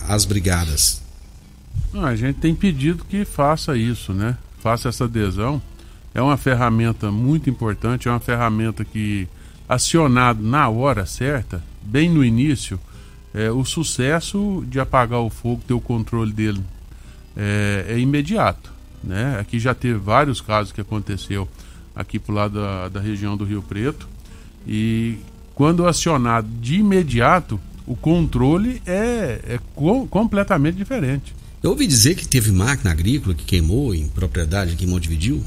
[0.08, 1.02] às brigadas?
[1.92, 4.37] Não, a gente tem pedido que faça isso, né?
[4.61, 5.61] Faça essa adesão.
[6.14, 9.26] É uma ferramenta muito importante, é uma ferramenta que,
[9.68, 12.78] acionado na hora certa, bem no início,
[13.35, 16.62] é, o sucesso de apagar o fogo, ter o controle dele
[17.37, 18.72] é, é imediato.
[19.02, 19.38] Né?
[19.40, 21.48] Aqui já teve vários casos que aconteceu
[21.94, 24.09] aqui para o lado da, da região do Rio Preto.
[24.66, 25.18] E
[25.55, 31.35] quando acionado de imediato, o controle é, é co completamente diferente.
[31.62, 35.44] Eu ouvi dizer que teve máquina agrícola que queimou em propriedade aqui em Montevidil.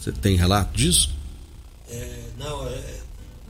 [0.00, 1.14] Você tem relato disso?
[1.90, 2.80] É, não, é,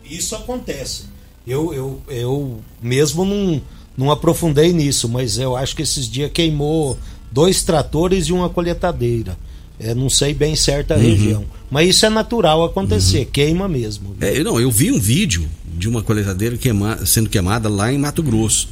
[0.05, 1.05] isso acontece.
[1.47, 3.63] Eu, eu, eu mesmo não,
[3.97, 6.99] não aprofundei nisso, mas eu acho que esses dias queimou
[7.31, 9.39] dois tratores e uma coletadeira.
[9.83, 11.03] É, não sei bem certa a uhum.
[11.03, 11.45] região.
[11.71, 13.33] Mas isso é natural acontecer, uhum.
[13.33, 14.17] queima mesmo.
[14.21, 18.23] É, não, eu vi um vídeo de uma coletadeira queima, sendo queimada lá em Mato
[18.23, 18.69] Grosso.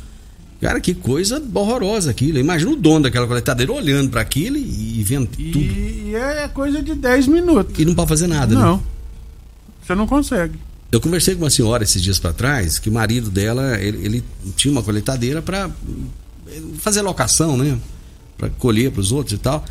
[0.60, 2.38] Cara, que coisa horrorosa aquilo.
[2.38, 5.64] Imagina o dono daquela coletadeira olhando para aquilo e, e vendo E, tudo.
[5.64, 7.78] e é coisa de 10 minutos.
[7.78, 8.60] E não pode fazer nada, né?
[8.60, 8.82] Não.
[9.82, 10.58] Você não consegue.
[10.92, 14.24] Eu conversei com uma senhora esses dias para trás que o marido dela, ele, ele
[14.54, 15.70] tinha uma coletadeira para
[16.78, 17.78] fazer locação, né?
[18.36, 19.64] Para colher para os outros e tal.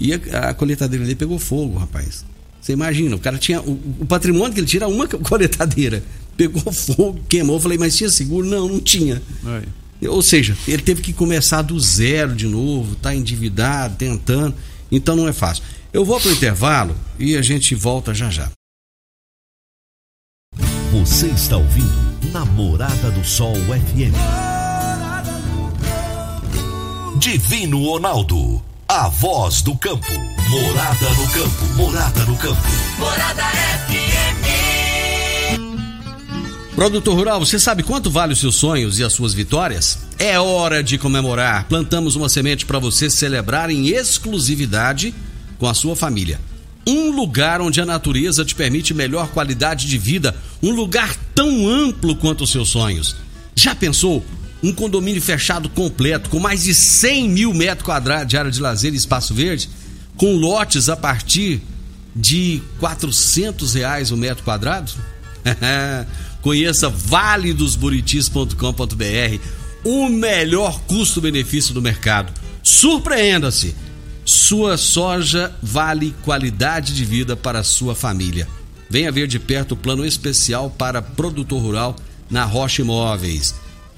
[0.00, 2.24] E a, a coletadeira dele pegou fogo, rapaz.
[2.58, 3.60] Você imagina, o cara tinha.
[3.60, 6.02] O, o patrimônio que ele tira uma coletadeira.
[6.38, 7.56] Pegou fogo, queimou.
[7.56, 8.46] Eu falei, mas tinha seguro?
[8.46, 9.20] Não, não tinha.
[9.44, 10.08] Aí.
[10.08, 14.54] Ou seja, ele teve que começar do zero de novo, tá endividado, tentando.
[14.90, 15.62] Então não é fácil.
[15.92, 18.50] Eu vou pro intervalo e a gente volta já já.
[20.92, 24.16] Você está ouvindo Namorada do Sol FM.
[27.18, 30.12] Divino Ronaldo, a voz do campo.
[30.48, 32.60] Morada no campo, morada no campo.
[32.98, 33.44] Morada
[33.86, 34.40] FM.
[36.74, 40.00] Produtor Rural, você sabe quanto vale os seus sonhos e as suas vitórias?
[40.18, 41.66] É hora de comemorar.
[41.68, 45.14] Plantamos uma semente para você celebrar em exclusividade
[45.56, 46.40] com a sua família.
[46.84, 52.16] Um lugar onde a natureza te permite melhor qualidade de vida, um lugar tão amplo
[52.16, 53.14] quanto os seus sonhos.
[53.54, 54.24] Já pensou?
[54.62, 58.92] Um condomínio fechado completo, com mais de 100 mil metros quadrados de área de lazer
[58.92, 59.68] e espaço verde,
[60.16, 61.62] com lotes a partir
[62.14, 64.92] de 400 reais o metro quadrado?
[66.42, 69.38] Conheça valedosburitis.com.br,
[69.84, 72.32] o melhor custo-benefício do mercado.
[72.62, 73.74] Surpreenda-se!
[74.24, 78.46] Sua soja vale qualidade de vida para a sua família.
[78.88, 81.96] Venha ver de perto o plano especial para produtor rural
[82.28, 83.54] na Rocha Imóveis.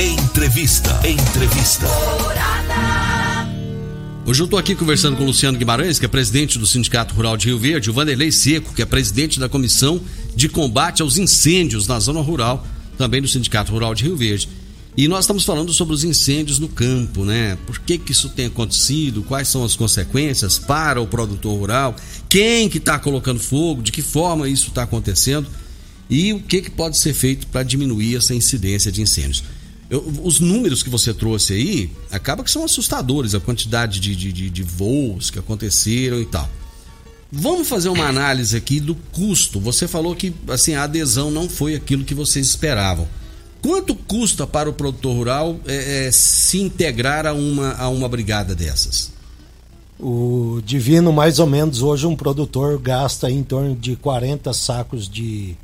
[0.00, 0.98] Entrevista.
[1.06, 1.86] Entrevista.
[4.24, 7.36] Hoje eu estou aqui conversando com o Luciano Guimarães, que é presidente do Sindicato Rural
[7.36, 10.00] de Rio Verde, o Vanderlei Seco, que é presidente da Comissão
[10.34, 14.48] de Combate aos Incêndios na Zona Rural, também do Sindicato Rural de Rio Verde.
[14.96, 17.58] E nós estamos falando sobre os incêndios no campo, né?
[17.66, 19.22] Por que, que isso tem acontecido?
[19.22, 21.94] Quais são as consequências para o produtor rural?
[22.26, 23.82] Quem que está colocando fogo?
[23.82, 25.46] De que forma isso está acontecendo?
[26.08, 29.44] E o que, que pode ser feito para diminuir essa incidência de incêndios?
[29.90, 34.48] Eu, os números que você trouxe aí, acaba que são assustadores, a quantidade de, de,
[34.48, 36.48] de, voos que aconteceram e tal.
[37.32, 39.58] Vamos fazer uma análise aqui do custo.
[39.58, 43.08] Você falou que assim, a adesão não foi aquilo que vocês esperavam.
[43.60, 48.54] Quanto custa para o produtor rural é, é, se integrar a uma, a uma brigada
[48.54, 49.12] dessas?
[49.98, 55.56] O Divino, mais ou menos, hoje um produtor gasta em torno de 40 sacos de,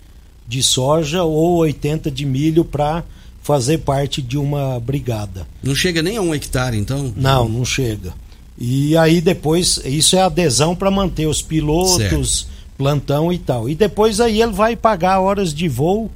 [0.47, 3.03] de soja ou 80 de milho para
[3.47, 5.47] fazer parte de uma brigada.
[5.63, 7.13] Não chega nem a um hectare, então?
[7.17, 8.13] Não, não chega.
[8.59, 12.49] E aí depois, isso é adesão para manter os pilotos, certo.
[12.77, 13.69] plantão e tal.
[13.69, 16.11] E depois aí ele vai pagar horas de voo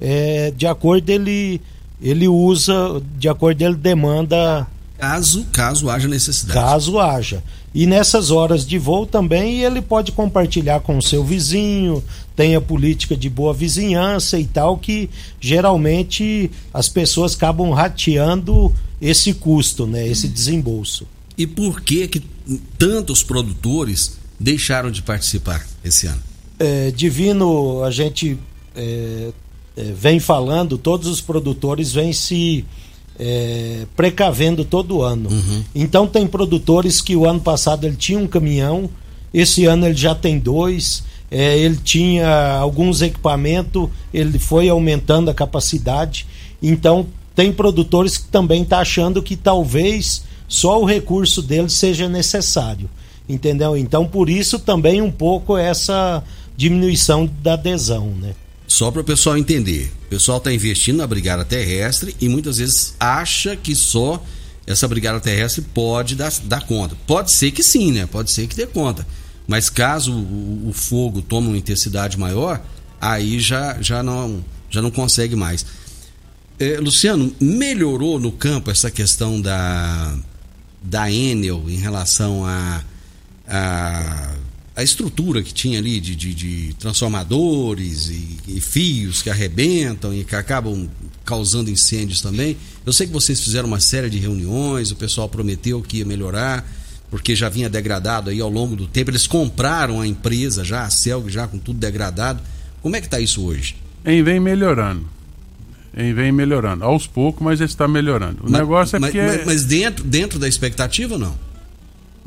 [0.00, 1.60] é, de acordo ele
[2.00, 4.66] ele usa, de acordo ele demanda
[5.02, 6.60] caso caso haja necessidade.
[6.60, 7.42] Caso haja.
[7.74, 12.04] E nessas horas de voo também ele pode compartilhar com o seu vizinho,
[12.36, 15.10] tem a política de boa vizinhança e tal, que
[15.40, 21.04] geralmente as pessoas acabam rateando esse custo, né, esse desembolso.
[21.36, 22.22] E por que que
[22.78, 26.22] tantos produtores deixaram de participar esse ano?
[26.60, 28.38] É, divino, a gente
[28.76, 29.32] é,
[29.76, 32.64] é, vem falando, todos os produtores vêm se
[33.24, 35.30] é, precavendo todo ano.
[35.30, 35.62] Uhum.
[35.72, 38.90] Então tem produtores que o ano passado ele tinha um caminhão,
[39.32, 45.34] esse ano ele já tem dois, é, ele tinha alguns equipamentos, ele foi aumentando a
[45.34, 46.26] capacidade.
[46.60, 52.08] Então tem produtores que também estão tá achando que talvez só o recurso dele seja
[52.08, 52.90] necessário.
[53.28, 53.76] Entendeu?
[53.76, 56.24] Então por isso também um pouco essa
[56.56, 58.34] diminuição da adesão, né?
[58.72, 59.92] Só para o pessoal entender.
[60.06, 64.24] O pessoal está investindo na brigada terrestre e muitas vezes acha que só
[64.66, 66.96] essa brigada terrestre pode dar, dar conta.
[67.06, 68.06] Pode ser que sim, né?
[68.06, 69.06] Pode ser que dê conta.
[69.46, 72.62] Mas caso o, o fogo tome uma intensidade maior,
[72.98, 75.66] aí já, já, não, já não consegue mais.
[76.58, 80.16] É, Luciano, melhorou no campo essa questão da,
[80.82, 82.82] da Enel em relação a,
[83.46, 84.21] a
[84.82, 90.24] a estrutura que tinha ali de, de, de transformadores e, e, fios que arrebentam e
[90.24, 90.88] que acabam
[91.24, 92.56] causando incêndios também.
[92.84, 96.68] Eu sei que vocês fizeram uma série de reuniões, o pessoal prometeu que ia melhorar,
[97.10, 99.10] porque já vinha degradado aí ao longo do tempo.
[99.10, 102.42] Eles compraram a empresa já, a Celg já com tudo degradado.
[102.82, 103.76] Como é que está isso hoje?
[104.04, 105.08] Em vem melhorando.
[105.96, 106.84] Em vem melhorando.
[106.84, 108.38] Aos poucos, mas está melhorando.
[108.40, 109.26] O mas, negócio é mas, porque.
[109.26, 111.38] Mas, mas, dentro, dentro da expectativa não?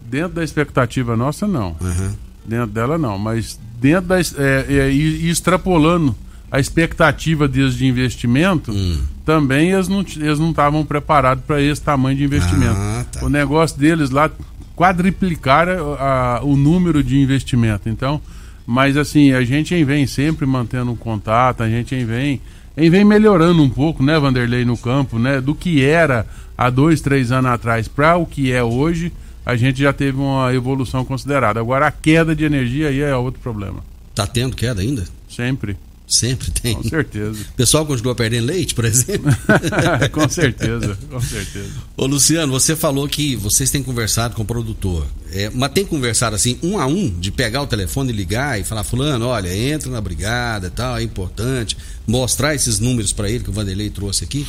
[0.05, 1.75] Dentro da expectativa nossa, não.
[1.81, 2.24] Uhum.
[2.45, 3.17] Dentro dela, não.
[3.17, 4.19] Mas dentro da.
[4.19, 6.15] É, é, e, extrapolando
[6.51, 9.01] a expectativa deles de investimento, hum.
[9.25, 10.01] também eles não
[10.49, 12.77] estavam preparados para esse tamanho de investimento.
[12.77, 13.25] Ah, tá.
[13.25, 14.29] O negócio deles lá
[14.75, 17.89] quadriplicar a, a, o número de investimento.
[17.89, 18.21] Então,
[18.65, 22.41] mas assim, a gente vem sempre mantendo um contato, a gente vem,
[22.75, 26.25] vem melhorando um pouco, né, Vanderlei, no campo, né, do que era
[26.57, 29.11] há dois, três anos atrás para o que é hoje
[29.45, 31.59] a gente já teve uma evolução considerada.
[31.59, 33.83] Agora a queda de energia aí é outro problema.
[34.13, 35.05] Tá tendo queda ainda?
[35.29, 35.77] Sempre.
[36.07, 36.75] Sempre tem.
[36.75, 37.45] Com certeza.
[37.51, 39.31] O pessoal continua perdendo leite, por exemplo?
[40.11, 41.71] com certeza, com certeza.
[41.97, 45.07] Ô Luciano, você falou que vocês têm conversado com o produtor.
[45.31, 48.63] É, mas tem conversado assim, um a um, de pegar o telefone e ligar e
[48.63, 51.75] falar, fulano, olha, entra na brigada e tal, é importante.
[52.05, 54.45] Mostrar esses números para ele que o Vanderlei trouxe aqui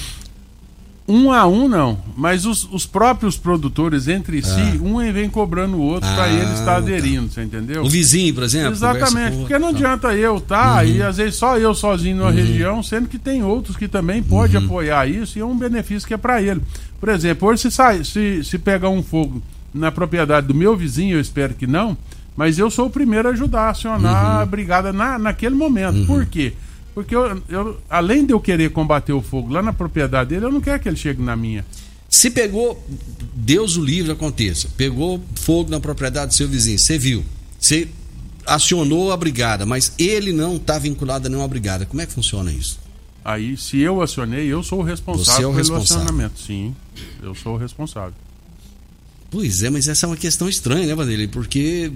[1.09, 4.43] um a um não, mas os, os próprios produtores entre ah.
[4.43, 6.77] si, um vem cobrando o outro ah, para ele estar tá.
[6.77, 7.35] aderindo, tá.
[7.35, 7.85] você entendeu?
[7.85, 8.73] O vizinho, por exemplo.
[8.73, 10.85] Exatamente, porque não adianta eu tá uhum.
[10.85, 12.35] e às vezes só eu sozinho numa uhum.
[12.35, 14.65] região, sendo que tem outros que também pode uhum.
[14.65, 16.61] apoiar isso e é um benefício que é para ele.
[16.99, 19.41] Por exemplo, hoje se sai, se, se pegar um fogo
[19.73, 21.97] na propriedade do meu vizinho, eu espero que não,
[22.37, 24.41] mas eu sou o primeiro a ajudar a acionar uhum.
[24.41, 25.99] a brigada na, naquele momento.
[25.99, 26.07] Uhum.
[26.07, 26.53] Por quê?
[26.53, 26.66] Porque
[27.11, 30.61] eu, eu, além de eu querer combater o fogo lá na propriedade dele, eu não
[30.61, 31.65] quero que ele chegue na minha.
[32.09, 32.83] Se pegou,
[33.35, 37.25] Deus o livre aconteça, pegou fogo na propriedade do seu vizinho, você viu,
[37.59, 37.89] você
[38.47, 41.85] acionou a brigada, mas ele não está vinculado a nenhuma brigada.
[41.85, 42.79] Como é que funciona isso?
[43.25, 46.05] Aí, se eu acionei, eu sou o responsável Você é o pelo responsável.
[46.05, 46.41] acionamento.
[46.41, 46.75] Sim,
[47.21, 48.15] eu sou o responsável.
[49.29, 51.27] Pois é, mas essa é uma questão estranha, né, Vanderlei?
[51.27, 51.91] Porque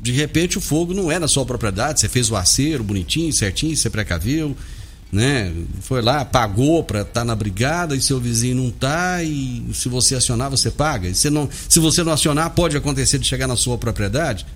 [0.00, 3.76] de repente o fogo não é na sua propriedade, você fez o aceiro bonitinho, certinho,
[3.76, 4.56] você precaviu,
[5.12, 5.52] né?
[5.80, 9.88] Foi lá, pagou para estar tá na brigada e seu vizinho não tá e se
[9.88, 11.08] você acionar você paga.
[11.08, 14.46] E se, não, se você não acionar, pode acontecer de chegar na sua propriedade.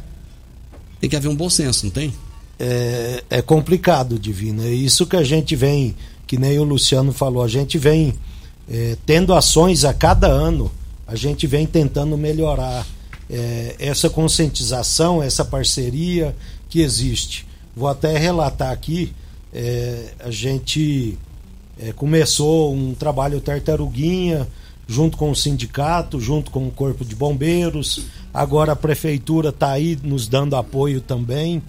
[1.01, 2.14] Tem que haver um bom senso, não tem?
[2.59, 4.64] É, é complicado, Divino.
[4.64, 5.95] É isso que a gente vem,
[6.26, 8.14] que nem o Luciano falou, a gente vem
[8.70, 10.72] é, tendo ações a cada ano,
[11.07, 12.86] a gente vem tentando melhorar
[13.31, 16.35] é, essa conscientização, essa parceria
[16.68, 17.47] que existe.
[17.77, 19.12] Vou até relatar aqui,
[19.53, 21.18] é, a gente
[21.79, 24.47] é, começou um trabalho tartaruguinha
[24.87, 28.07] junto com o sindicato, junto com o corpo de bombeiros.
[28.33, 31.62] Agora a prefeitura está aí nos dando apoio também.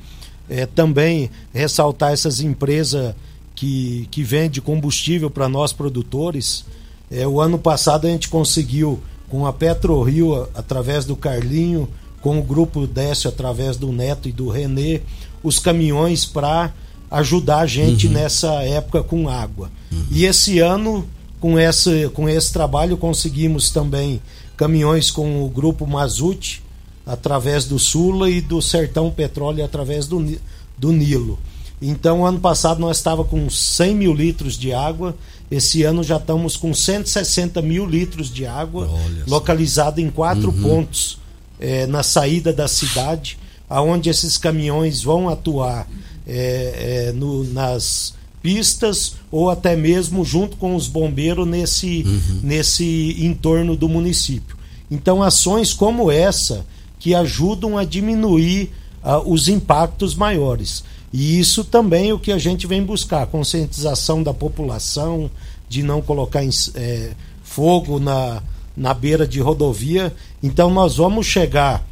[0.48, 3.16] É, também ressaltar essas empresas
[3.56, 6.66] que, que vendem combustível para nós produtores.
[7.10, 11.90] É, o ano passado a gente conseguiu com a PetroRio através do Carlinho,
[12.22, 15.02] com o grupo Décio através do Neto e do Renê,
[15.44, 16.74] os caminhões para
[17.10, 18.14] ajudar a gente uhum.
[18.14, 19.70] nessa época com água.
[19.92, 20.06] Uhum.
[20.12, 21.08] E esse ano,
[21.40, 24.22] com esse, com esse trabalho, conseguimos também
[24.58, 26.64] caminhões com o grupo Mazute,
[27.06, 30.38] através do Sula e do Sertão Petróleo através do,
[30.78, 31.38] do Nilo.
[31.82, 35.16] Então, ano passado nós estava com 100 mil litros de água
[35.50, 38.90] esse ano já estamos com 160 mil litros de água
[39.28, 40.62] localizado em quatro uhum.
[40.62, 41.20] pontos
[41.60, 43.38] é, na saída da cidade,
[43.70, 45.88] aonde esses caminhões vão atuar
[46.28, 52.40] é, é, no, nas pistas ou até mesmo junto com os bombeiros nesse, uhum.
[52.44, 54.58] nesse entorno do município.
[54.90, 56.66] Então, ações como essa
[57.00, 58.72] que ajudam a diminuir
[59.04, 60.84] uh, os impactos maiores.
[61.18, 65.32] E isso também é o que a gente vem buscar, conscientização da população,
[65.70, 67.12] de não colocar em, é,
[67.42, 68.44] fogo na,
[68.76, 70.14] na beira de rodovia.
[70.44, 71.88] Então nós vamos chegar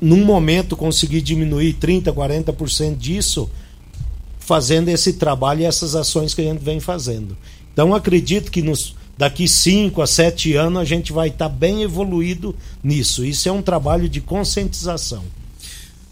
[0.00, 3.48] num momento conseguir diminuir 30%, 40% disso,
[4.40, 7.36] fazendo esse trabalho e essas ações que a gente vem fazendo.
[7.72, 11.82] Então acredito que nos daqui 5 a 7 anos a gente vai estar tá bem
[11.82, 13.24] evoluído nisso.
[13.24, 15.22] Isso é um trabalho de conscientização.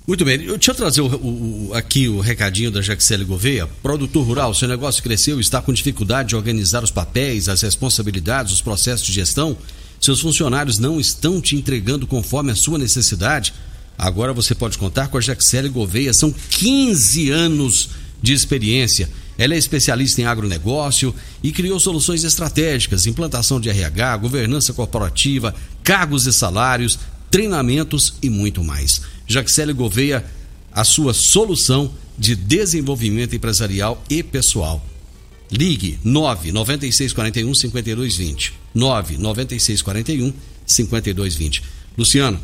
[0.05, 3.68] Muito bem, deixa eu trazer o, o, aqui o recadinho da Jaxele Gouveia.
[3.80, 8.53] Produtor rural, seu negócio cresceu e está com dificuldade de organizar os papéis, as responsabilidades,
[8.53, 9.57] os processos de gestão.
[10.00, 13.55] Seus funcionários não estão te entregando conforme a sua necessidade.
[13.96, 16.12] Agora você pode contar com a Jaxele Gouveia.
[16.12, 17.90] São 15 anos
[18.20, 19.09] de experiência.
[19.38, 26.26] Ela é especialista em agronegócio e criou soluções estratégicas, implantação de RH, governança corporativa, cargos
[26.26, 26.98] e salários,
[27.30, 29.11] treinamentos e muito mais.
[29.26, 30.24] Jaxele Gouveia,
[30.72, 34.84] a sua solução de desenvolvimento empresarial e pessoal.
[35.50, 38.54] Ligue 99641 5220.
[38.74, 40.32] 99641
[40.66, 41.62] 5220.
[41.96, 42.40] Luciano,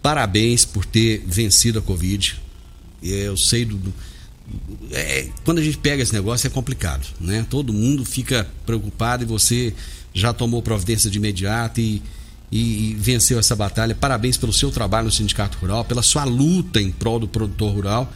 [0.00, 2.40] parabéns por ter vencido a Covid.
[3.02, 3.76] Eu sei do.
[3.76, 3.92] do
[4.92, 7.44] é, quando a gente pega esse negócio é complicado, né?
[7.48, 9.74] Todo mundo fica preocupado e você
[10.14, 12.02] já tomou providência de imediato e,
[12.52, 13.94] e, e venceu essa batalha.
[13.94, 18.12] Parabéns pelo seu trabalho no Sindicato Rural, pela sua luta em prol do produtor rural.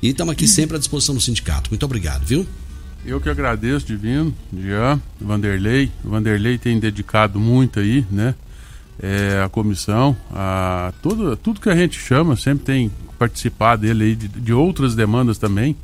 [0.00, 1.68] E estamos aqui sempre à disposição do sindicato.
[1.70, 2.46] Muito obrigado, viu?
[3.04, 5.90] Eu que agradeço, Divino, Jean, Vanderlei.
[6.04, 8.34] O Vanderlei tem dedicado muito aí, né?
[9.02, 14.14] É, a comissão, a tudo, tudo que a gente chama, sempre tem participado dele aí
[14.14, 15.76] de, de outras demandas também.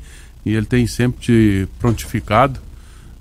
[0.45, 2.59] E ele tem sempre te prontificado.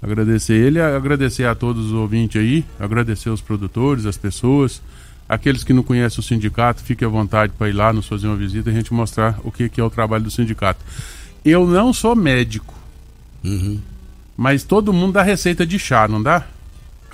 [0.03, 4.80] Agradecer ele, agradecer a todos os ouvintes aí, agradecer os produtores, as pessoas,
[5.28, 8.36] aqueles que não conhecem o sindicato, fiquem à vontade para ir lá nos fazer uma
[8.36, 10.80] visita e a gente mostrar o que, que é o trabalho do sindicato.
[11.44, 12.74] Eu não sou médico,
[13.44, 13.80] Uhum.
[14.36, 16.44] mas todo mundo dá receita de chá, não dá?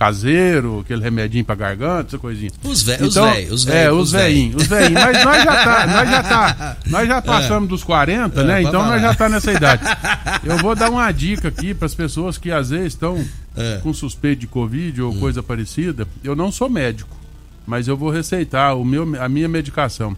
[0.06, 2.50] Caseiro, aquele remedinho pra garganta, essa coisinha.
[2.64, 5.00] Os velhos, Então, os velhos, os É, os velhinhos, os velhinhos.
[5.04, 8.62] Mas nós já tá, nós já tá, nós já passamos dos 40, É, né?
[8.62, 8.90] Então falar.
[8.90, 9.82] nós já tá nessa idade.
[10.42, 13.24] Eu vou dar uma dica aqui para as pessoas que às vezes estão
[13.56, 13.78] É.
[13.82, 15.06] com suspeito de Covid Hum.
[15.06, 16.06] ou coisa parecida.
[16.24, 17.16] Eu não sou médico,
[17.64, 20.16] mas eu vou receitar o meu, a minha medicação.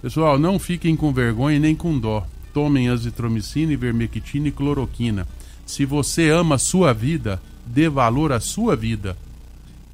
[0.00, 2.24] Pessoal, não fiquem com vergonha nem com dó.
[2.52, 5.26] Tomem azitromicina, ivermectina e cloroquina.
[5.66, 9.16] Se você ama a sua vida, dê valor à sua vida.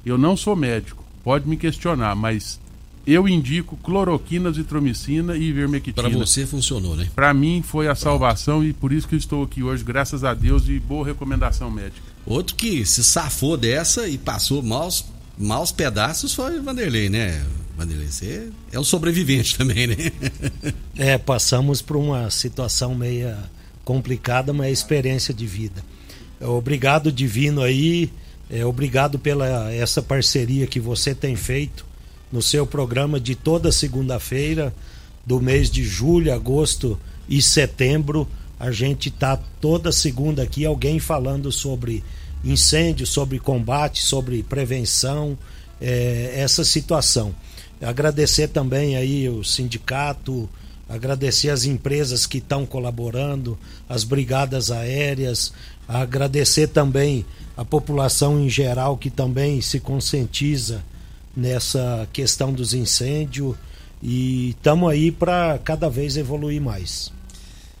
[0.05, 2.59] Eu não sou médico, pode me questionar, mas
[3.05, 5.95] eu indico cloroquina, azitromicina e ivermectina.
[5.95, 7.09] Para você funcionou, né?
[7.15, 10.33] Para mim foi a salvação e por isso que eu estou aqui hoje, graças a
[10.33, 12.01] Deus e boa recomendação médica.
[12.25, 15.05] Outro que se safou dessa e passou maus,
[15.37, 17.43] maus pedaços foi o Vanderlei, né?
[17.75, 19.95] Vanderlei, você é um sobrevivente também, né?
[20.95, 23.37] É, passamos por uma situação meia
[23.83, 25.83] complicada, mas é experiência de vida.
[26.41, 28.11] É, Obrigado, Divino, aí.
[28.49, 31.85] É, obrigado pela essa parceria que você tem feito
[32.31, 34.73] no seu programa de toda segunda-feira,
[35.25, 38.27] do mês de julho, agosto e setembro.
[38.59, 42.03] A gente tá toda segunda aqui, alguém falando sobre
[42.43, 45.37] incêndio, sobre combate, sobre prevenção,
[45.79, 47.33] é, essa situação.
[47.81, 50.49] Agradecer também aí o sindicato,
[50.89, 55.53] agradecer as empresas que estão colaborando, as brigadas aéreas,
[55.99, 57.25] agradecer também
[57.57, 60.83] a população em geral que também se conscientiza
[61.35, 63.55] nessa questão dos incêndios
[64.01, 67.11] e estamos aí para cada vez evoluir mais.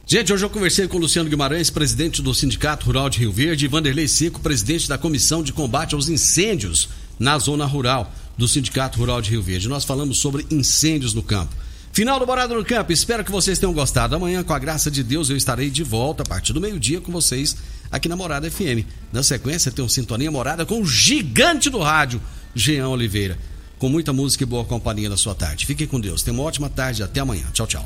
[0.05, 3.65] Gente, hoje eu conversei com o Luciano Guimarães, presidente do Sindicato Rural de Rio Verde,
[3.65, 8.99] e Vanderlei Seco, presidente da Comissão de Combate aos Incêndios na Zona Rural do Sindicato
[8.99, 9.69] Rural de Rio Verde.
[9.69, 11.55] Nós falamos sobre incêndios no campo.
[11.93, 14.15] Final do Morada no Campo, espero que vocês tenham gostado.
[14.15, 17.11] Amanhã, com a graça de Deus, eu estarei de volta a partir do meio-dia com
[17.11, 17.55] vocês
[17.91, 18.85] aqui na Morada FM.
[19.11, 22.21] Na sequência, tem um Sintonia Morada com o gigante do rádio,
[22.55, 23.37] Jean Oliveira.
[23.77, 25.65] Com muita música e boa companhia na sua tarde.
[25.65, 26.21] Fiquem com Deus.
[26.21, 27.01] Tenha uma ótima tarde.
[27.01, 27.45] Até amanhã.
[27.51, 27.85] Tchau, tchau.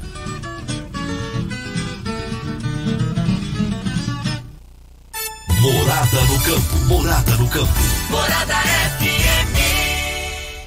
[5.62, 6.78] Morada no campo.
[6.86, 7.74] Morada no campo.
[8.10, 8.56] Morada
[8.99, 9.24] FM.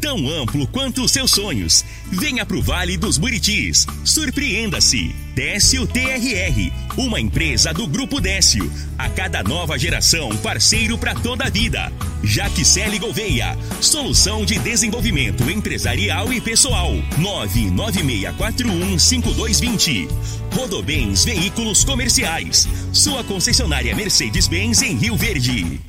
[0.00, 1.84] Tão amplo quanto os seus sonhos.
[2.06, 3.84] Venha pro Vale dos Buritis.
[4.04, 5.12] Surpreenda-se.
[5.34, 8.70] Décio TRR, uma empresa do Grupo Décio.
[8.96, 11.92] A cada nova geração, parceiro para toda a vida.
[12.22, 16.92] Jaquicele Gouveia, solução de desenvolvimento empresarial e pessoal.
[17.18, 20.08] 996415220.
[20.52, 22.68] Rodobens Veículos Comerciais.
[22.92, 25.87] Sua concessionária Mercedes-Benz em Rio Verde.